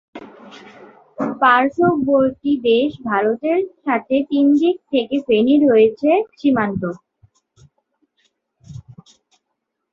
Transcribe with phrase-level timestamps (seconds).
[1.41, 6.81] পার্শ্ববর্তী দেশ ভারতের সাথে তিন দিক থেকে ফেনীর রয়েছে সীমান্ত।